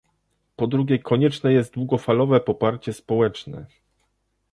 [0.55, 3.65] Po drugie konieczne jest długofalowe poparcie społeczne